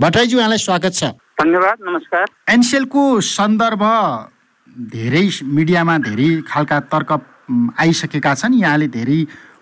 [0.00, 1.04] भट्टराईजी उहाँलाई स्वागत छ।
[1.36, 3.82] धन्यवाद नमस्कार। एनसेलको सन्दर्भ
[4.96, 7.10] धेरै मिडियामा धेरै खालका तर्क
[7.76, 9.18] आइसकेका छन्। यहाँले धेरै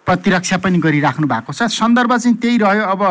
[0.07, 3.03] प्रतिरक्षा पनि गरिराख्नु भएको छ। सन्दर्भ चाहिँ त्यही रह्यो। अब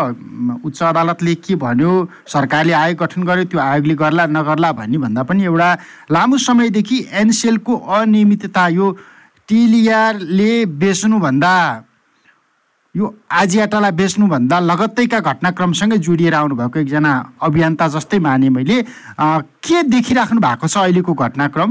[0.63, 1.91] उच्च अदालतले के भन्यो
[2.31, 5.69] सरकारले आयोग गठन गर्यो त्यो आयोगले गर्ला नगर्ला भन्ने भन्दा पनि एउटा
[6.07, 8.87] लामो समयदेखि एनसेलको अनियमितता यो
[9.51, 11.55] टिलिआरले बेच्नुभन्दा
[12.97, 17.11] यो आजियाटालाई बेच्नुभन्दा लगत्तैका घटनाक्रमसँगै जोडिएर आउनुभएको एकजना
[17.45, 18.77] अभियन्ता जस्तै माने मैले।
[19.61, 21.69] के देखिराख्नु भएको छ अहिलेको घटनाक्रम?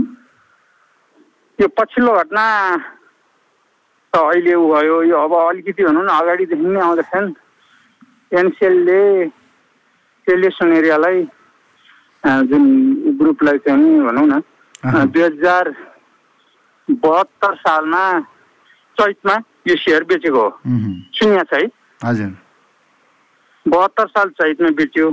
[1.58, 2.44] यो पछिल्लो घटना
[4.12, 7.26] त अहिले ऊ भयो। यो अब अलिकति भनौँ न अगाडिदेखि नै आउँदैछन्।
[8.38, 9.02] एनसिएलले
[10.26, 11.18] टेलिसन एरियालाई
[12.50, 12.62] जुन
[13.18, 14.34] ग्रुपलाई चाहिँ भनौँ न
[15.10, 15.74] दुई हजार
[16.88, 18.04] बहत्तर सालमा
[18.98, 19.36] चैतमा
[19.66, 20.50] यो सेयर बेचेको हो।
[21.18, 21.66] सुनिया छ है?
[22.00, 22.30] हजुर।
[23.66, 25.10] बहत्तर साल चैतमा बेच्यो।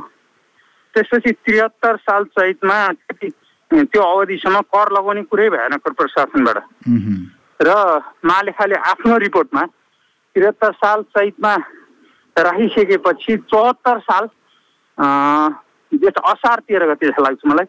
[0.94, 2.78] त्यसपछि त्रिहत्तर साल चैतमा
[3.74, 6.58] त्यो अवधिसम्म कर लगाउने कुरै भएन कर प्रशासनबाट
[7.60, 7.70] र
[8.26, 9.64] महालेखाले आफ्नो रिपोर्टमा
[10.36, 11.54] त्रिहत्तर साल चैतमा
[12.36, 14.28] राखिसकेपछि चौहत्तर साल
[15.92, 17.66] जेठ असार तेह्र गते जस्तो लाग्छ मलाई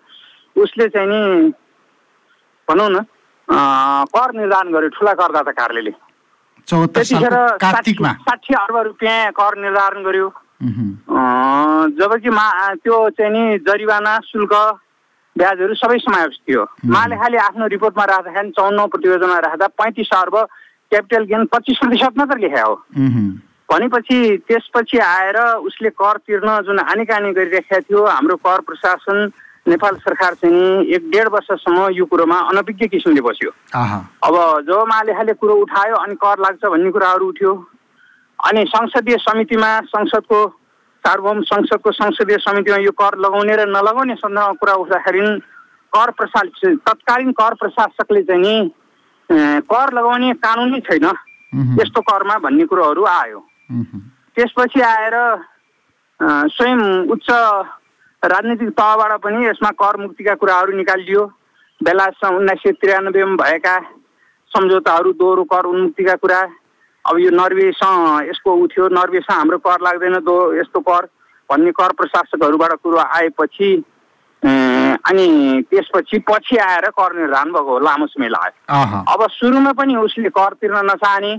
[0.56, 1.52] उसले चाहिँ नि
[2.68, 3.04] भनौँ न
[4.12, 5.92] कर निर्धारण गर्यो ठुला करदाता कार्यालयले।
[6.68, 10.28] त्यतिखेर साठी अर्ब रुपियाँ कर निर्धारण गर्यो।
[11.98, 12.46] जबकि मा
[12.80, 14.52] त्यो चाहिँ नि जरिवाना शुल्क
[15.36, 20.36] ब्याजहरू सबै समावेश थियो। महालेखाले आफ्नो रिपोर्टमा राख्दाखेरि चौन्न प्रतिवेदनमा राख्दा पैँतिस अर्ब
[20.90, 22.74] क्यापिटल गेन पच्चिस प्रतिशत मात्र लेखा हो।
[23.64, 29.18] भनेपछि त्यसपछि आएर उसले कर तिर्न जुन आनीकानी गरिरहेका थियो हाम्रो कर प्रशासन
[29.66, 34.34] नेपाल सरकार चाहिँ एक डेढ वर्षसम्म यो कुरोमा अनभिज्ञ किसिमले बस्यो। अब
[34.66, 37.52] जब महालेखाले कुरो उठायो अनि कर लाग्छ भन्ने कुराहरू उठ्यो।
[38.38, 40.38] अनि संसदीय समितिमा संसदको
[41.04, 45.20] सार्वभौम संसदको संसदीय समितिमा यो कर लगाउने र नलगाउने सन्दर्भमा कुरा उठ्दाखेरि
[45.92, 46.40] कर प्रशा
[46.84, 51.06] तत्कालीन कर प्रशासकले चाहिँ नि कर लगाउने कानुनै छैन।
[51.80, 53.40] यस्तो करमा भन्ने कुरोहरू आयो।
[54.36, 55.16] त्यसपछि आएर
[56.52, 57.28] स्वयं उच्च
[58.24, 61.22] राजनीतिक तहबाट पनि यसमा कर मुक्तिका कुराहरू निकालियो।
[61.80, 63.76] बेला उन्नाइस सय त्रियानब्बेमा भएका
[64.50, 66.40] सम्झौताहरू दोहोरो कर उन्मुक्तिका कुरा।
[67.04, 71.08] अब यो नर्वेसँग यसको उ थियो नर्वेसँग हाम्रो कर लाग्दैन दो यस्तो कर
[71.50, 73.70] भन्ने कर प्रशासकहरूबाट कुरो आएपछि
[74.42, 75.26] अनि
[75.70, 80.52] त्यसपछि पछि आएर कर निर्धारण भएको हो लामो समय लाग्यो। अब सुरुमा पनि उसले कर
[80.60, 81.36] तिर्न नचाहने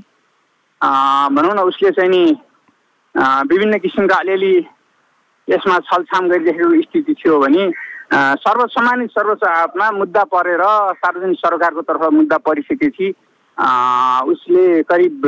[1.33, 2.23] भनौँ न उसले चाहिँ नि
[3.49, 4.53] विभिन्न किसिमका अलिअलि
[5.47, 7.69] यसमा छलछाम गरिरहेको स्थिति थियो भने
[8.41, 10.63] सर्वसम्मानित सर्वोच्च आयोगमा मुद्दा परेर
[10.99, 13.09] सार्वजनिक सरकारको तर्फ मुद्दा परिसकेपछि
[14.31, 15.27] उसले करिब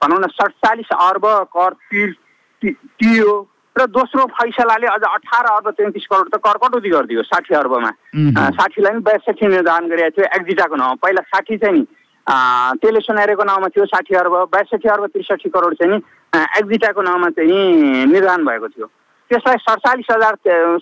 [0.00, 2.14] भनौँ न सडचालिस अर्ब कर तिर
[2.62, 3.34] तिर्यो
[3.76, 7.90] र दोस्रो फैसलाले अझ अठार अर्ब तेत्तिस करोड त कर कटौती गरिदियो साठी अर्बमा।
[8.54, 11.84] साठीलाई पनि बयासठी निर्धारण गरेको थियो एक्जिटाको नाउँमा। पहिला साठी चाहिँ नि
[12.82, 15.98] टेलिसोनारीको नाउँमा थियो साठी अर्ब बयासठी अर्ब त्रिसठी करोड चाहिँ नि
[16.58, 18.86] एक्जिटाको नाउँमा चाहिँ निर्धारण भएको थियो।
[19.34, 20.34] त्यसलाई सडचालिस हजार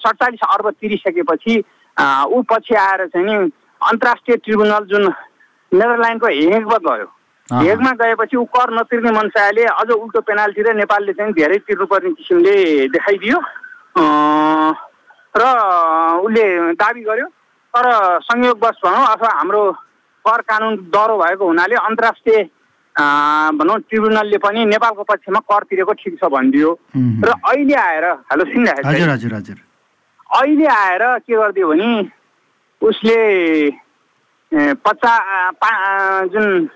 [0.04, 5.04] सडचालिस अर्ब तिरिसकेपछि ऊ पछि आएर चाहिँ नि अन्तर्राष्ट्रिय ट्रिब्युनल जुन
[5.72, 7.08] नेदरल्यान्डको हेगमा गयो।
[7.48, 12.54] हेगमा गएपछि ऊ कर नतिर्ने मनसायले अझ उल्टो पेनाल्टी र नेपालले चाहिँ धेरै तिर्नुपर्ने किसिमले
[12.92, 13.38] देखाइदियो।
[15.36, 15.42] र
[16.22, 16.44] उसले
[16.76, 17.26] दाबी गर्यो।
[17.74, 17.86] तर
[18.22, 19.62] संयोगवश भनौँ अथवा हाम्रो
[20.24, 22.38] कर कानुन डह्रो भएको हुनाले अन्तर्राष्ट्रिय
[22.92, 26.70] भनौँ ट्रिब्युनलले पनि नेपालको पक्षमा कर तिरेको ठिक छ भनिदियो।
[27.24, 28.88] र अहिले आएर हेलो सुनिरहेको
[30.32, 31.90] अहिले आएर के गरिदियो भने
[32.82, 33.18] उसले
[34.84, 35.14] पचा
[35.56, 35.70] पा
[36.28, 36.68] जुन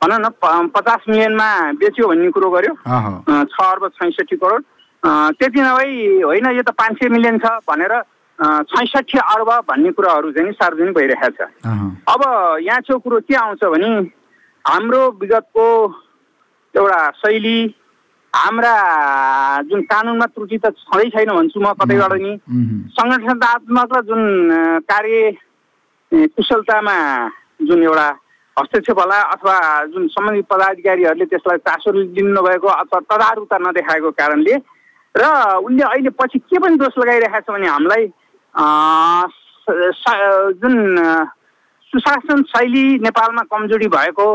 [0.00, 0.28] भनौँ न
[0.76, 1.48] पचास मिलियनमा
[1.80, 2.74] बेच्यो भन्ने कुरो गर्यो।
[3.48, 4.62] छ अर्ब छैसठी करोड।
[5.40, 7.92] त्यति नभई होइन यो त पाँच सय मिलियन छ भनेर
[8.68, 11.48] छैसठी अर्ब भन्ने कुराहरू चाहिँ सार्वजनिक भइरहेको छ।
[12.12, 12.20] अब
[12.60, 13.88] यहाँ चाहिँ कुरो के आउँछ भने
[14.66, 15.66] हाम्रो विगतको
[16.74, 17.58] एउटा शैली
[18.34, 18.74] हाम्रा
[19.70, 22.32] जुन कानुनमा त्रुटि त छँदै छैन भन्छु म कतैबाट नि।
[22.98, 24.22] सङ्गठनात्मक र जुन
[24.90, 25.20] कार्य
[26.12, 26.96] कुशलतामा
[27.62, 28.08] जुन एउटा
[28.56, 29.56] हस्तक्षेप होला अथवा
[29.92, 34.54] जुन सम्बन्धित पदाधिकारीहरूले त्यसलाई चासो लिनु नभएको अथवा तदारुता नदेखाएको कारणले
[35.14, 35.24] र
[35.64, 38.04] उनले अहिले पछि के पनि दोष लगाइरहेको छ भने हामीलाई
[40.60, 40.74] जुन
[41.96, 44.28] सुशासन शैली नेपालमा कमजोरी भएको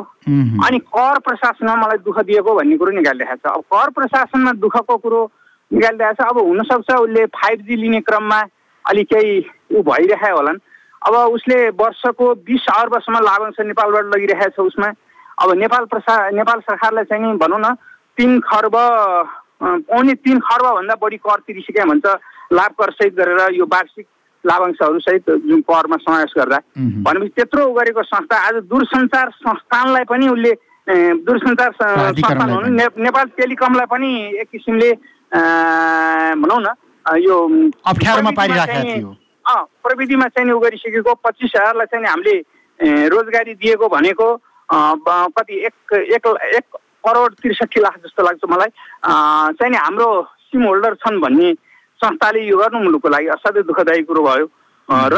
[0.66, 5.22] अनि कर प्रशासनमा मलाई दुःख दिएको भन्ने कुरो निकालिरहेको छ। अब कर प्रशासनमा दुःखको कुरो
[5.72, 8.40] निकालिरहेको छ। अब हुनसक्छ उसले फाइभ जी लिने क्रममा
[8.86, 9.36] अलिक केही
[9.78, 10.58] ऊ भइरहेको होलान्।
[11.06, 14.90] अब उसले वर्षको बिस अर्बसम्म लाभांश नेपालबाट लगिरहेको छ उसमा।
[15.38, 17.74] अब नेपाल प्रशा नेपाल सरकारलाई चाहिँ नि भनौँ न
[18.18, 18.76] तिन खर्ब
[19.62, 22.06] पाउने तिन खर्बभन्दा बढी कर तिरिसके भन्छ।
[22.58, 24.06] लाभ कर सहित गरेर यो वार्षिक
[24.46, 26.60] लाभांशहरू सहित जुन करमा समावेश गर्दा।
[27.06, 30.54] भनेपछि त्यत्रो गरेको संस्था आज दूरसञ्चार संस्थानलाई पनि उसले
[31.22, 34.12] दूरसञ्चार संस्थान नेपाल टेलिकमलाई पनि
[34.42, 34.92] एक किसिमले
[36.42, 36.74] भनौँ न
[37.18, 37.38] यो
[37.88, 39.12] अप्ठ्यारोमा पारिराखेको थियो।
[39.84, 42.36] प्रविधिमा चाहिँ उ गरिसकेको पच्चिस हजारलाई चाहिँ हामीले
[43.10, 44.28] रोजगारी दिएको भनेको
[44.70, 46.28] कति एक एक
[46.58, 46.66] एक
[47.06, 48.70] करोड त्रिसठी लाख जस्तो लाग्छ मलाई।
[49.58, 50.10] चाहिँ हाम्रो
[50.52, 51.52] सिम होल्डर छन् भन्ने
[52.02, 54.46] संस्थाले यो गर्नु मुलुकको लागि असाध्यै दुःखदायी कुरो भयो।
[54.90, 55.18] र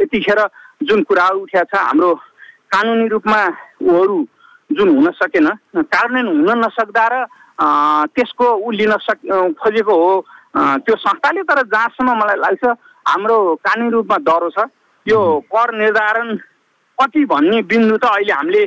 [0.00, 0.40] यतिखेर
[0.88, 2.10] जुन कुराहरू उठ्या छ हाम्रो
[2.72, 3.40] कानुनी रूपमा
[3.82, 4.18] ऊहरू
[4.70, 7.24] जुन हुन सकेन कार्यान्वयन हुन नसक्दा र
[8.14, 9.18] त्यसको ऊ लिन सक
[9.58, 10.12] खोजेको हो।
[10.84, 12.64] त्यो संस्थाले तर जहाँसम्म मलाई लाग्छ
[13.06, 14.68] हाम्रो कानुनी रूपमा डह्रो छ।
[15.06, 15.18] यो
[15.50, 16.36] कर निर्धारण
[16.98, 18.64] कति भन्ने बिन्दु त अहिले हामीले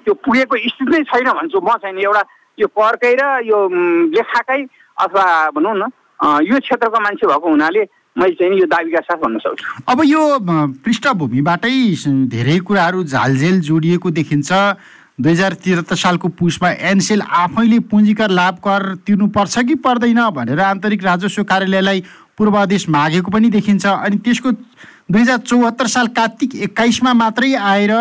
[0.00, 2.22] त्यो पुगेको स्थिति नै छैन भन्छु। म चाहिँ एउटा
[2.58, 3.58] यो करकै र यो
[4.16, 4.62] लेखाकै
[4.96, 5.24] अथवा
[5.54, 5.90] भनौँ न
[6.22, 7.82] यो क्षेत्रको मान्छे भएको हुनाले
[8.16, 10.22] मैले चाहिँ यो दाबीका साथ भन्न सक्छु। अब यो
[10.84, 11.76] पृष्ठभूमिबाटै
[12.28, 14.52] धेरै कुराहरू झालझेल जोडिएको देखिन्छ।
[15.20, 21.04] दुई हजार त्रिहत्तर सालको पुसमा एनसेल आफैले पुँजीकर लाभ कर तिर्नुपर्छ कि पर्दैन भनेर आन्तरिक
[21.04, 22.02] राजस्व कार्यालयलाई
[22.38, 27.92] पूर्वादेश मागेको पनि देखिन्छ। अनि त्यसको दुई हजार चौहत्तर साल कार्तिक एक्काइसमा मात्रै आएर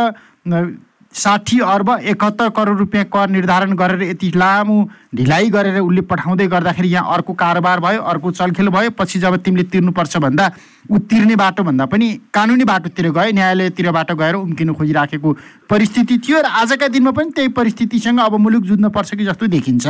[1.13, 4.77] साठी अर्ब एकहत्तर करोड रुपियाँ कर निर्धारण गरेर यति लामो
[5.15, 9.63] ढिलाइ गरेर उसले पठाउँदै गर्दाखेरि यहाँ अर्को कारोबार भयो अर्को चलखेल भयो। पछि जब तिमीले
[9.73, 10.51] तिर्नुपर्छ भन्दा
[10.91, 15.33] ऊ तिर्ने बाटोभन्दा पनि कानुनी बाटोतिर गयो न्यायालयतिरबाट गएर उम्किनु खोजिराखेको
[15.69, 19.87] परिस्थिति थियो र आजका दिनमा पनि त्यही परिस्थितिसँग अब मुलुक जुझ्नुपर्छ कि जस्तो देखिन्छ।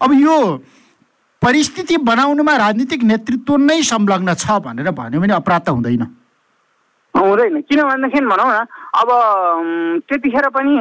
[0.00, 0.38] अब यो
[1.42, 6.06] परिस्थिति बनाउनुमा राजनीतिक नेतृत्व नै संलग्न छ भनेर भन्यो भने अपराध त हुँदैन।
[7.14, 8.64] हुँदैन। किन भनेदेखि भनौँ न
[9.00, 9.08] अब
[10.08, 10.74] त्यतिखेर पनि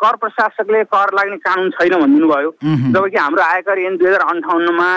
[0.00, 2.50] कर प्रशासकले कर लाग्ने कानुन छैन भनिदिनु भयो
[2.94, 4.88] जबकि हाम्रो आयकर ऐन दुई हजार अन्ठाउन्नमा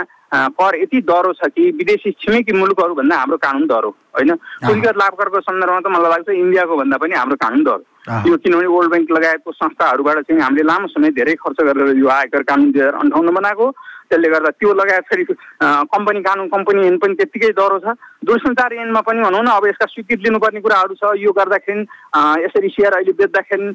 [0.60, 4.32] कर यति डह्रो छ कि विदेशी छिमेकी मुलुकहरूभन्दा हाम्रो कानुन डह्रो होइन?
[4.66, 7.84] पुँजीगत लाभ करको सन्दर्भमा त मलाई लाग्छ इन्डियाको भन्दा पनि हाम्रो कानुन डह्रो
[8.28, 12.44] यो किनभने वर्ल्ड ब्याङ्क लगायतको संस्थाहरूबाट चाहिँ हामीले लामो समय धेरै खर्च गरेर यो आयकर
[12.44, 13.68] कानुन दुई हजार अन्ठाउन्न बनाएको।
[14.08, 15.24] त्यसले गर्दा त्यो लगायत फेरि
[15.94, 19.86] कम्पनी कानुन कम्पनी ऐन पनि त्यत्तिकै डह्रो छ। दूरसञ्चार ऐनमा पनि भनौँ न अब यसका
[19.86, 21.84] स्वीकृति लिनुपर्ने कुराहरू छ। यो गर्दाखेरि
[22.44, 23.68] यसरी सेयर अहिले बेच्दाखेरि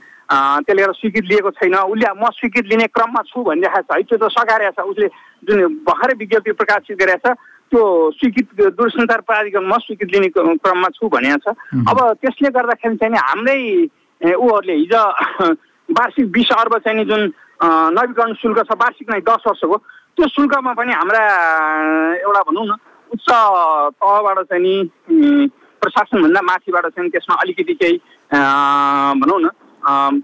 [0.65, 4.17] त्यसले गर्दा स्वीकृति लिएको छैन। उसले म स्वीकृति लिने क्रममा छु भनिरहेको छ। है त्यो
[4.17, 5.09] त सघाएको छ। उसले
[5.45, 7.37] जुन भर्खरै विज्ञप्ति प्रकाशित गरेको छ
[7.73, 7.83] त्यो
[8.17, 11.57] स्वीकृत दूरसञ्चार प्राधिकरणमा स्वीकृति लिने क्रममा छु भनेको छ।
[11.89, 13.61] अब त्यसले गर्दाखेरि चाहिँ हाम्रै
[14.21, 15.03] ऊहरूले हिजो
[15.89, 17.23] वार्षिक बिस अर्ब चाहिँ जुन
[17.63, 19.77] नवीकरण शुल्क छ वार्षिक नै दस वर्षको
[20.17, 21.23] त्यो शुल्कमा पनि हाम्रा
[22.21, 22.73] एउटा भनौँ न
[23.11, 25.49] उच्च तहबाट चाहिँ नि
[25.83, 27.97] प्रशासनभन्दा माथिबाट चाहिँ त्यसमा अलिकति केही
[29.23, 29.49] भनौँ न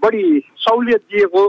[0.01, 0.23] बढी
[0.65, 1.41] सहुलियत दिएको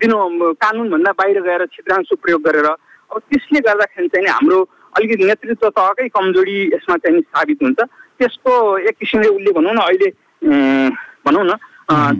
[0.00, 0.16] दिनु
[0.62, 4.58] कानुनभन्दा बाहिर गएर छिद्रांश प्रयोग गरेर अब त्यसले गर्दाखेरि चाहिँ हाम्रो
[4.96, 7.80] अलिकति नेतृत्व तहकै कमजोरी यसमा चाहिँ साबित हुन्छ।
[8.18, 10.08] त्यसको एक किसिमले उसले भनौँ न अहिले
[11.26, 11.58] भनौँ न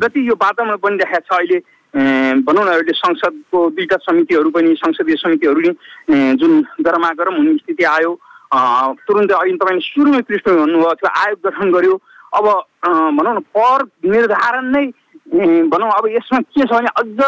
[0.02, 1.58] जति यो वातावरण बनिरहेको छ अहिले
[1.94, 8.12] भनौँ न अहिले संसदको दुईवटा समितिहरू पनि संसदीय समितिहरू नि जुन गरमागरम हुने स्थिति आयो।
[9.06, 11.94] तुरुन्तै अहिले तपाईँले सुरुमै पृष्ठमा भन्नुभयो त्यो आयोग गठन गर्यो।
[12.34, 12.46] अब
[13.18, 14.84] भनौँ न कर निर्धारण नै
[15.70, 17.20] भनौँ अब यसमा के छ भने अझ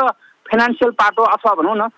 [0.47, 1.89] फाइनेन्सियल पाटो अथवा भनौँ न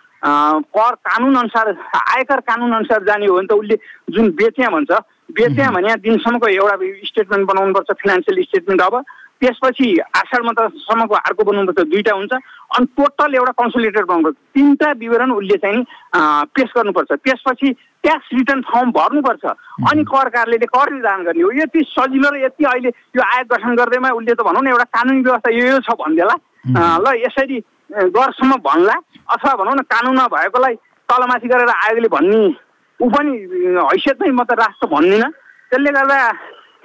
[0.76, 1.66] कर कानुन अनुसार
[1.96, 3.76] आयकर कानुन अनुसार जाने हो भने त उसले
[4.12, 4.90] जुन बेच्या भन्छ
[5.32, 6.76] बेच्या भने दिनसम्मको एउटा
[7.08, 9.02] स्टेटमेन्ट बनाउनुपर्छ फाइनेन्सियल स्टेटमेन्ट अब।
[9.40, 9.86] त्यसपछि
[10.18, 12.32] आषाढ मात्रसम्मको अर्को बनाउनुपर्छ दुईवटा हुन्छ।
[12.74, 15.82] अनि टोटल एउटा कन्सोलिडेटेड बनाउनुपर्छ तिनवटा विवरण उसले चाहिँ
[16.54, 17.68] पेस गर्नुपर्छ। त्यसपछि
[18.02, 19.44] ट्याक्स रिटर्न फर्म भर्नुपर्छ।
[19.90, 23.74] अनि कर कार्यालयले कर निर्धारण गर्ने हो। यति सजिलो र यति अहिले यो आयोग गठन
[23.78, 26.36] गर्दैमा उसले त भनौँ न एउटा कानुनी व्यवस्था यो यो छ भनिदिएला
[26.98, 27.58] ल यसरी
[28.10, 28.96] गरसम्म भन्ला।
[29.32, 30.74] अथवा भनौँ न कानुनमा भएकोलाई
[31.08, 32.42] तलमाथि गरेर आयोगले भन्ने
[33.00, 33.32] ऊ पनि
[33.86, 35.30] हैसियतमै म त राष्ट्र भन्दिनँ।
[35.70, 36.18] त्यसले गर्दा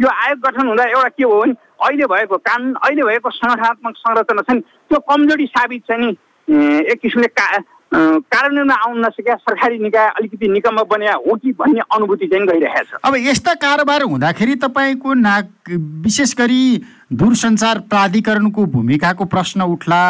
[0.01, 1.53] यो आयोग गठन हुँदा एउटा के हो भने
[1.85, 6.09] अहिले भएको कानुन अहिले भएको सङ्गठनात्मक संरचना छ नि त्यो कमजोरी साबित छ नि।
[6.91, 7.45] एक किसिमले का
[7.93, 13.01] कार्यान्वयनमा आउन नसकेका सरकारी निकाय अलिकति निकममा बनिया हो कि भन्ने अनुभूति चाहिँ गइरहेको छ
[13.05, 16.63] अब यस्ता कारोबार हुँदाखेरि तपाईँको नाग विशेष गरी
[17.13, 20.01] दूरसञ्चार प्राधिकरणको भूमिकाको प्रश्न उठ्ला।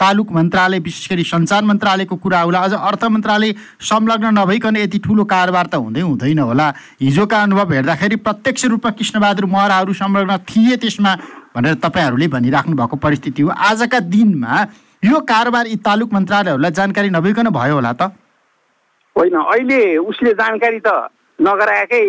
[0.00, 5.24] तालुक मन्त्रालय विशेष गरी सञ्चार मन्त्रालयको कुरा होला। अझ अर्थ मन्त्रालय संलग्न नभइकन यति ठुलो
[5.24, 6.68] कारोबार त हुँदै हुँदैन होला।
[7.00, 11.14] हिजोका अनुभव हेर्दाखेरि प्रत्यक्ष रूपमा कृष्णबहादुर महराहरू संलग्न थिए त्यसमा
[11.56, 14.66] भनेर तपाईँहरूले भनिराख्नु भएको परिस्थिति हो। आजका दिनमा
[15.04, 18.12] यो कारोबार यी तालुक मन्त्रालयहरूलाई जानकारी नभइकन भयो होला त?
[19.16, 20.88] होइन अहिले उसले जानकारी त
[21.40, 22.02] नगराएकै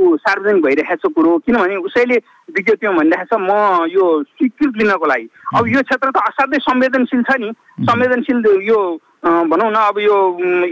[0.00, 2.16] ऊ सार्वजनिक भइरहेको छ कुरो किनभने उसैले
[2.56, 3.52] विज्ञप्तिमा भनिरहेको छ म
[3.92, 7.50] यो स्वीकृत लिनको लागि। अब यो क्षेत्र त असाध्यै संवेदनशील छ नि।
[7.84, 8.80] संवेदनशील यो
[9.22, 10.16] भनौँ न अब यो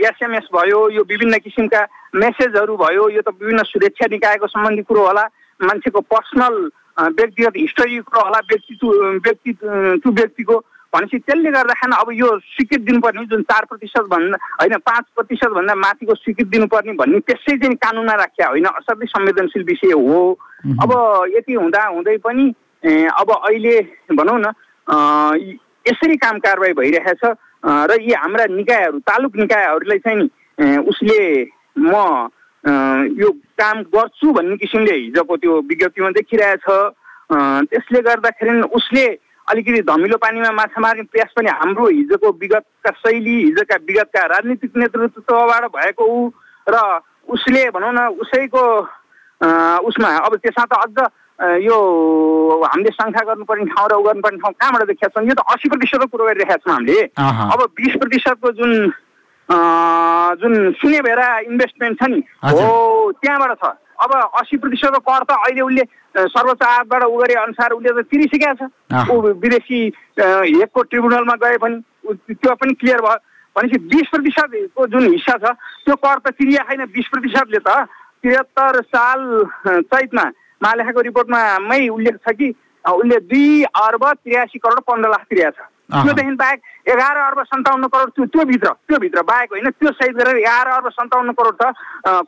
[0.01, 1.81] एसएमएस भयो यो विभिन्न किसिमका
[2.17, 5.25] मेसेजहरू भयो यो त विभिन्न सुरक्षा निकायको सम्बन्धी कुरो होला।
[5.61, 6.55] मान्छेको पर्सनल
[7.21, 8.89] व्यक्तिगत हिस्टोरीको होला व्यक्तित्व
[9.29, 10.57] व्यक्ति त्यो व्यक्तिको।
[10.95, 16.15] भनेपछि त्यसले गर्दाखेरि अब यो स्वीकृति दिनुपर्ने जुन चार प्रतिशत भन्दा होइन पाँच प्रतिशतभन्दा माथिको
[16.15, 20.19] स्वीकृति दिनुपर्ने भन्ने त्यसै चाहिँ कानुनमा राखिया होइन असाध्यै संवेदनशील विषय हो।
[20.83, 20.91] अब
[21.37, 22.47] यति हुँदा हुँदै पनि
[22.83, 23.77] अब अहिले
[24.13, 24.53] भनौँ न
[25.87, 27.25] यसरी काम कारवाही भइरहेछ
[27.65, 31.21] र यी हाम्रा निकायहरू तालुक निकायहरूलाई चाहिँ नि उसले
[31.79, 31.95] म
[33.21, 36.67] यो काम गर्छु भन्ने किसिमले हिजोको त्यो विज्ञप्तिमा देखिरहेछ।
[37.71, 39.07] त्यसले गर्दाखेरि उसले
[39.51, 45.65] अलिकति धमिलो पानीमा माछा मार्ने प्रयास पनि हाम्रो हिजोको विगतका शैली हिजोका विगतका राजनीतिक नेतृत्वबाट
[45.77, 46.31] भएको ऊ
[46.67, 46.77] र
[47.29, 48.63] उसले भनौँ न उसैको
[49.89, 50.99] उसमा अब त्यसमा त अझ
[51.65, 51.77] यो
[52.63, 56.07] हामीले सङ्ख्या गर्नुपर्ने ठाउँ र उ गर्नुपर्ने ठाउँ कहाँबाट देखिएको छौँ यो त असी प्रतिशतको
[56.13, 58.73] कुरो गरिरहेको छौँ हामीले। अब बिस प्रतिशतको जुन
[60.41, 65.61] जुन सुने भेरा इन्भेस्टमेन्ट छ नि हो त्यहाँबाट छ। अब असी प्रतिशतको कर त अहिले
[65.61, 65.85] उसले
[66.33, 68.63] सर्वोच्च आयोगबाट उ गरे अनुसार उसले त तिरिसकेका छ।
[69.11, 69.15] ऊ
[69.45, 69.81] विदेशी
[70.19, 71.77] हेगको ट्रिब्युनलमा गए पनि
[72.33, 73.17] त्यो पनि क्लियर भयो।
[73.57, 75.53] भनेपछि बिस प्रतिशतको जुन हिस्सा छ
[75.85, 77.71] त्यो कर त तिरिया छैन बिस प्रतिशतले त।
[78.23, 79.21] त्रिहत्तर साल
[79.67, 80.25] चैतमा
[80.63, 82.49] महालेखाको रिपोर्टमा मै उल्लेख छ कि
[82.85, 85.61] उसले दुई अर्ब त्रियासी करोड पन्ध्र लाख तिरेको छ।
[85.91, 90.69] त्योदेखि बाहेक एघार अर्ब सन्ताउन्न करोड त्यो त्योभित्र त्योभित्र बाहेक होइन त्यो सहित गरेर एघार
[90.71, 91.73] अर्ब सन्ताउन्न करोड त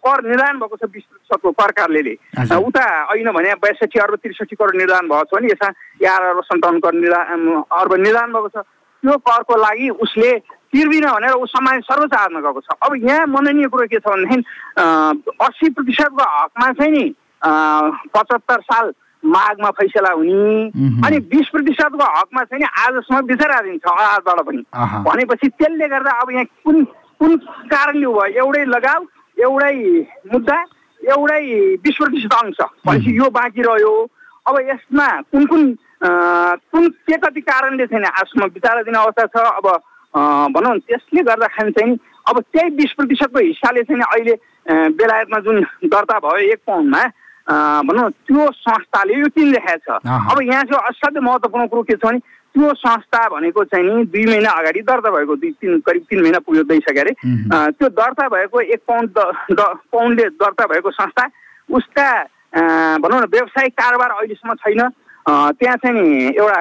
[0.06, 2.14] कर निर्धारण भएको छ बिस प्रतिशतको कर कार्यालयले
[2.68, 5.70] उता ऐन भने बैसठी अर्ब त्रिसठी करोड निर्धारण भएको छ भने यसमा
[6.02, 8.64] एघार अर्ब सन्ताउन्न करोड निर्धारण अर्ब निर्धारण भएको छ।
[9.02, 10.30] त्यो करको लागि उसले
[10.72, 14.42] तिर्दिन भनेर ऊ सम्मान सर्वोच्च आदमा गएको छ। अब यहाँ मननीय कुरो के छ भनेदेखि
[15.46, 17.04] अस्सी प्रतिशतको हकमा चाहिँ नि
[17.42, 18.92] पचहत्तर साल
[19.24, 20.66] माघमा फैसला हुने
[21.06, 24.62] अनि बिस प्रतिशतको हकमा चाहिँ नि आजसम्म विचाराधीन छ आजबाट पनि।
[25.06, 26.84] भनेपछि त्यसले गर्दा अब यहाँ कुन
[27.20, 27.36] कुन
[27.70, 28.24] कारणले भयो?
[28.42, 29.00] एउटै लगाउ
[29.38, 29.74] एउटै
[30.32, 30.58] मुद्दा
[31.00, 31.42] एउटै
[31.84, 33.94] बिस प्रतिशत अंश। भनेपछि यो बाँकी रह्यो।
[34.48, 35.62] अब यसमा कुन कुन
[36.02, 38.04] कुन के कति कारणले छैन?
[38.04, 39.66] आजसम्म विचाराधीन अवस्था छ। अब
[40.54, 41.98] भनौँ त्यसले गर्दाखेरि चाहिँ
[42.28, 44.34] अब त्यही बिस प्रतिशतको हिस्साले चाहिँ अहिले
[44.98, 47.02] बेलायतमा जुन दर्ता भयो एक पाउन्डमा
[47.48, 52.18] भनौँ त्यो संस्थाले यो किनिरहेको छ। अब यहाँ चाहिँ असाध्यै महत्त्वपूर्ण कुरो के छ भने
[52.54, 56.38] त्यो संस्था भनेको चाहिँ नि दुई महिना अगाडि दर्ता भएको दुई तिन करिब तिन महिना
[56.44, 57.12] पुग्यो गइसक्यो अरे।
[57.74, 61.24] त्यो दर्ता भएको एक पाउन्ड पाउन्डले दर्ता भएको संस्था
[61.72, 62.08] उसका
[63.00, 64.80] भनौँ न व्यावसायिक कारोबार अहिलेसम्म छैन।
[65.56, 66.60] त्यहाँ चाहिँ नि एउटा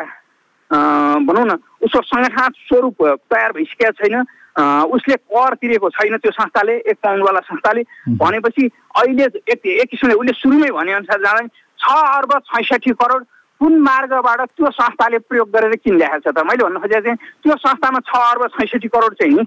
[1.27, 2.97] भनौँ न उसको सङ्गठनात्मक स्वरूप
[3.27, 4.23] तयार भइसकेको छैन।
[4.57, 7.81] उसले कर तिरेको छैन त्यो संस्थाले एक पाउन्डवाला संस्थाले।
[8.19, 8.63] भनेपछि
[8.99, 11.47] अहिले एक एक किसिमले उसले सुरुमै भनेअनुसार जाँदा
[11.79, 13.23] छ अर्ब छैसठी करोड
[13.61, 16.43] कुन मार्गबाट त्यो संस्थाले प्रयोग गरेर किनिरहेको छ त?
[16.43, 19.43] मैले भन्नु खोजेको चाहिँ त्यो संस्थामा छ अर्ब छैसठी करोड चाहिँ नि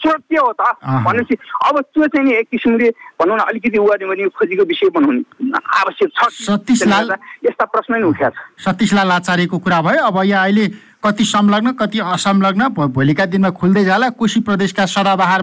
[0.00, 0.62] स्रोत के हो त।
[1.04, 1.34] भनेपछि
[1.68, 2.88] अब त्यो चाहिँ नि एक किसिमले
[3.20, 6.18] भनौँ न अलिकति उ भने खोजीको विषय बनाउनु आवश्यक छ।
[7.44, 10.66] यस्ता प्रश्न नै उठ्या छ। सतीशलाल आचार्यको कुरा भयो। अब यहाँ अहिले
[11.02, 15.42] कति संलग्न कति असंलग्न भोलिका दिनमा खुल्दै जाला। कोशी प्रदेशका सदाबहार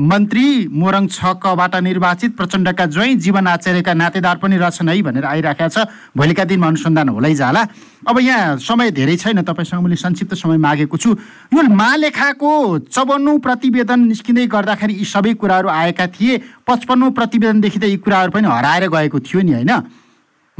[0.00, 5.84] मन्त्री मोरङ छकबाट निर्वाचित प्रचण्डका ज्वाइँ जीवन आचार्यका नातेदार पनि रहेछन् है भनेर आइराखेको छ।
[6.16, 7.62] भोलिका दिनमा अनुसन्धान होलै जाला।
[8.08, 11.12] अब यहाँ समय धेरै छैन। तपाईँसँग मैले संक्षिप्त समय मागेको छु।
[11.52, 12.52] यो महालेखाको
[12.88, 18.48] चौवन्नौ प्रतिवेदन निस्किँदै गर्दाखेरि यी सबै कुराहरू आएका थिए। पचपन्नौ प्रतिवेदनदेखि त यी कुराहरू पनि
[18.48, 19.72] हराएर गएको थियो नि होइन?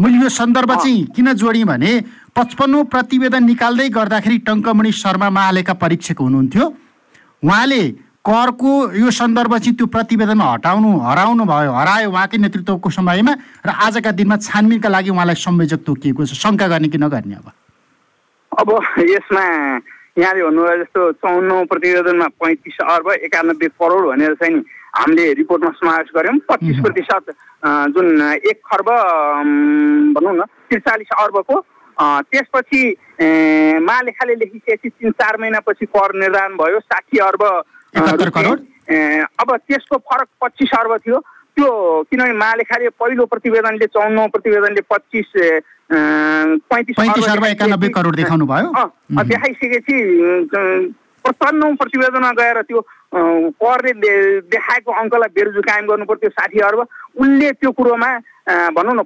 [0.01, 1.91] मैले यो सन्दर्भ चाहिँ किन जोडेँ भने
[2.37, 6.65] पचपन्नौ प्रतिवेदन निकाल्दै गर्दाखेरि टङ्कमणि शर्मा महालेखा परीक्षक हुनुहुन्थ्यो।
[7.41, 7.81] उहाँले
[8.21, 13.33] करको यो सन्दर्भ चाहिँ त्यो प्रतिवेदनमा हटाउनु हराउनु भयो हरायो उहाँकै नेतृत्वको समयमा
[13.65, 17.49] र आजका दिनमा छानबिनका लागि उहाँलाई संयोजक तोकिएको छ। शङ्का गर्ने कि नगर्ने अब?
[18.53, 18.69] अब
[19.01, 19.45] यसमा
[20.21, 24.61] यहाँले भन्नुभयो जस्तो चौन्न प्रतिवेदनमा पैँतिस अर्ब एकानब्बे करोड भनेर चाहिँ
[24.97, 27.25] हामीले रिपोर्टमा समावेश गऱ्यौँ। पच्चिस प्रतिशत
[27.93, 28.89] जुन एक खर्ब
[30.17, 31.57] भनौँ न त्रिचालिस अर्बको
[32.33, 32.83] त्यसपछि
[33.83, 37.43] महालेखाले लेखिसकेपछि तिन चार महिनापछि कर निर्धारण भयो। साठी अर्ब
[39.41, 41.19] अब त्यसको फरक पच्चिस अर्ब थियो।
[41.57, 41.69] त्यो
[42.11, 45.29] किनभने महालेखाले पहिलो प्रतिवेदनले चौन्न प्रतिवेदनले पच्चिस
[46.69, 48.69] पैँतिस अर्ब एकानब्बे करोड देखाउनु भयो।
[49.25, 49.97] देखाइसकेपछि
[51.25, 52.81] पचपन्नौ प्रतिवेदनमा गएर त्यो
[53.15, 53.93] करले
[54.53, 56.81] देखाएको अङ्कलाई बेरुजु कायम गर्नु पर्थ्यो साठी अर्ब
[57.21, 58.11] उनले त्यो कुरोमा
[58.77, 59.03] भनौँ न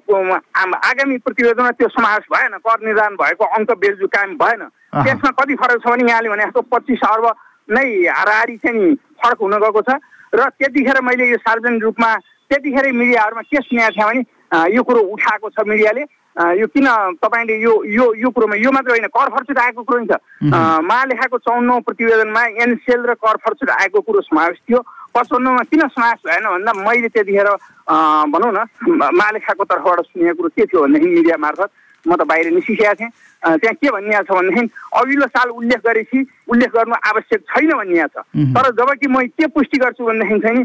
[0.88, 4.62] आगामी प्रतिवेदनमा त्यो समावेश भएन कर निर्धारण भएको अङ्क बेरुजु कायम भएन।
[5.04, 7.26] त्यसमा कति फरक छ भने यहाँले भने जस्तो पच्चिस अर्ब
[7.69, 9.97] नै हाराहारी चाहिँ नि फरक हुन गएको छ।
[10.35, 12.11] र त्यतिखेर मैले यो सार्वजनिक रूपमा
[12.50, 16.04] त्यतिखेरै मिडियाहरूमा के सुनेको थिएँ भने यो कुरो उठाएको छ मिडियाले।
[16.37, 16.87] यो किन
[17.18, 21.38] तपाईँले यो यो यो कुरोमा यो मात्र होइन कर फर्चुट आएको कुरो नि त महालेखाको
[21.38, 26.72] चौन्न प्रतिवेदनमा एनसेल र कर फर्चुट आएको कुरो समावेश थियो। पचपन्नमा किन समावेश भएन भन्दा
[26.87, 27.49] मैले त्यतिखेर
[28.30, 31.70] भनौँ न महालेखाको तर्फबाट सुनेको कुरो के थियो भनेदेखि मिडिया मार्फत
[32.06, 33.10] म त बाहिर निस्किसकेको थिएँ।
[33.60, 36.18] त्यहाँ के भनिएको छ भनेदेखि अघिल्लो साल उल्लेख गरेपछि
[36.49, 40.64] उल्लेख गर्नु आवश्यक छैन भनिएको छ। तर जब कि म के पुष्टि गर्छु भनेदेखि चाहिँ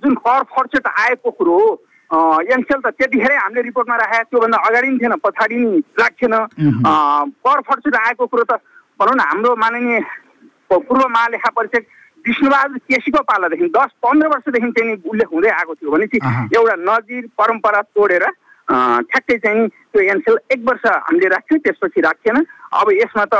[0.00, 1.70] जुन कर खर्च आएको कुरो हो
[2.12, 6.34] एनसेल त त्यतिखेरै हामीले रिपोर्टमा राखेको त्योभन्दा अगाडि पनि थिएन पछाडि नि राखेन
[7.44, 8.60] कर खर्च आएको कुरो त
[9.00, 10.00] भनौँ न हाम्रो माननीय
[10.70, 11.84] पूर्व महालेखा परिषद
[12.24, 16.18] विष्णुबहादुर केसीको पालादेखि दस पन्ध्र वर्षदेखि चाहिँ उल्लेख हुँदै आएको थियो भनेपछि
[16.56, 18.24] एउटा नजिर परम्परा तोडेर
[19.08, 22.36] ठ्याक्कै चाहिँ त्यो एनसेल एक वर्ष हामीले राख्यौँ त्यसपछि राखिएन।
[22.72, 23.34] अब यसमा त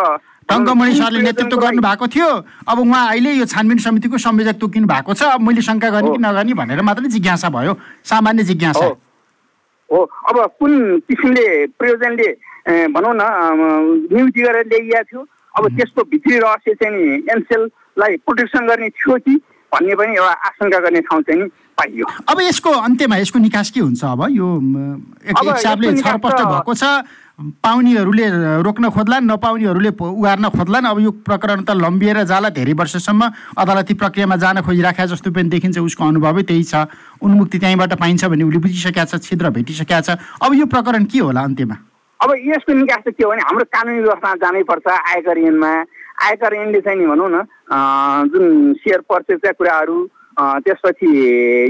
[0.48, 2.28] टङ्कमणि सरले नेतृत्व गर्नु भएको थियो।
[2.68, 6.18] अब उहाँ अहिले यो छानबिन समितिको संयोजक तोकिनु भएको छ। अब मैले शङ्का गर्ने कि
[6.18, 7.72] नगर्ने भनेर मात्रै जिज्ञासा भयो।
[8.04, 10.72] सामान्य जिज्ञासा। हो। अब कुन
[11.04, 11.46] किसिमले
[11.78, 12.28] प्रयोजनले
[12.90, 13.22] भनौँ न
[14.12, 15.20] नियुक्ति गरेर ल्याइएको थियो?
[15.52, 19.34] अब त्यसको भित्री रहस्य चाहिँ नि एनसेललाई प्रोटेक्सन गर्ने थियो कि
[19.72, 24.04] भन्ने पनि एउटा आशंका गर्ने ठाउँ चाहिँ पाइयो। अब यसको अन्त्यमा यसको निकास के हुन्छ
[24.04, 24.20] अब?
[24.32, 24.48] यो
[25.28, 26.84] एक हिसाबले छरपष्ट भएको छ।
[27.62, 28.26] पाउनेहरूले
[28.62, 33.22] रोक्न खोज्लान् नपाउनेहरूले उगार्न खोज्लान्। अब यो प्रकरण त लम्बिएर जाला धेरै वर्षसम्म।
[33.58, 36.86] अदालती प्रक्रियामा जान खोजिराखेका जस्तो पनि देखिन्छ उसको अनुभवै त्यही छ।
[37.22, 40.10] उन्मुक्ति त्यहीँबाट पाइन्छ भन्ने उसले बुझिसकेका छ छिद्र भेटिसकेका छ।
[40.42, 41.76] अब यो प्रकरण के होला अन्त्यमा?
[42.20, 45.72] अब यसको निकास चाहिँ के हो भने हाम्रो कानुनी व्यवस्थामा जानै पर्छ आयकर ऐनमा।
[46.22, 47.36] आयकर ऐनले चाहिँ नि भनौँ न
[48.30, 48.44] जुन
[48.78, 49.98] सेयर पर्चेसका कुराहरू
[50.38, 51.10] त्यसपछि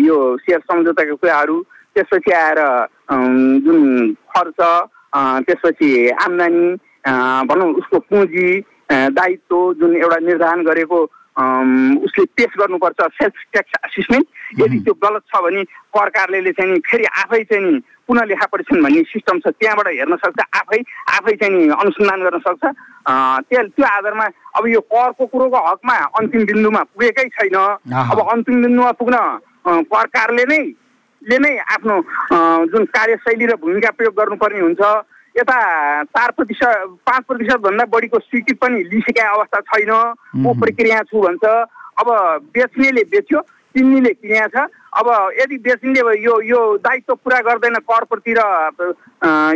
[0.06, 1.56] यो सेयर सम्झौताका कुराहरू
[1.96, 2.60] त्यसपछि आएर
[3.64, 3.80] जुन
[4.32, 4.60] खर्च
[5.14, 5.90] त्यसपछि
[6.24, 6.66] आम्दानी
[7.48, 8.48] भनौँ उसको पुँजी
[8.90, 11.02] दायित्व जुन एउटा निर्धारण गरेको
[12.04, 14.26] उसले पेस गर्नुपर्छ सेल्फ ट्याक्स एसिसमेन्ट
[14.60, 15.62] यदि त्यो गलत छ भने
[15.96, 20.16] कर कार्यालयले चाहिँ फेरि आफै चाहिँ नि पुनः लेखा परीक्षण भन्ने सिस्टम छ त्यहाँबाट हेर्न
[20.24, 20.80] सक्छ आफै
[21.16, 22.64] आफै चाहिँ नि अनुसन्धान गर्न सक्छ।
[23.48, 24.26] त्यो त्यो आधारमा
[24.58, 29.16] अब यो करको कुरोको हकमा अन्तिम बिन्दुमा पुगेकै छैन। अब अन्तिम बिन्दुमा पुग्न
[29.88, 30.62] कर कार्यालय नै
[31.30, 31.94] ले नै आफ्नो
[32.66, 34.82] जुन कार्यशैली र भूमिका प्रयोग गर्नुपर्ने हुन्छ।
[35.34, 35.56] यता
[36.04, 39.92] चार प्रतिशत पाँच प्रतिशतभन्दा बढीको स्वीकृति पनि लिइसकेका अवस्था छैन।
[40.36, 41.44] म प्रक्रिया छु भन्छ।
[42.00, 42.08] अब
[42.52, 43.40] बेच्नेले बेच्यो
[43.74, 45.06] किन्नेले किनेको छ। अब
[45.40, 48.42] यदि बेच्नेले यो यो दायित्व पुरा गर्दैन करप्रति र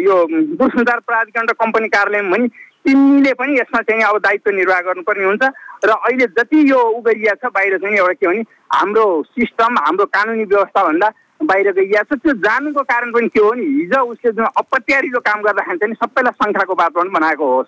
[0.00, 0.14] यो
[0.56, 2.48] दूरसञ्चार प्राधिकरण र कम्पनी कार्यालयमा भने
[2.86, 5.44] तिमीले पनि यसमा चाहिँ अब दायित्व निर्वाह गर्नुपर्ने हुन्छ।
[5.84, 9.04] र अहिले जति यो उ गरिएको छ बाहिर चाहिँ एउटा के भने हाम्रो
[9.36, 11.08] सिस्टम हाम्रो कानुनी व्यवस्थाभन्दा
[11.40, 15.42] बाहिर गइएको छ। त्यो जानुको कारण पनि के हो नि हिजो उसले जुन अपत्यारिलो काम
[15.42, 17.62] गर्दाखेरि चाहिँ सबैलाई शङ्खाको वातावरण बनाएको हो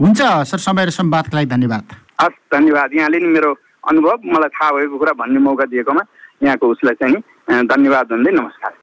[0.00, 1.84] हुन्छ सर समय र संवादको लागि धन्यवाद।
[2.20, 3.50] हस् धन्यवाद। यहाँले नि मेरो
[3.88, 6.02] अनुभव मलाई थाहा भएको कुरा भन्ने मौका दिएकोमा
[6.42, 8.72] यहाँको उसलाई चाहिँ धन्यवाद भन्दै नमस्कार।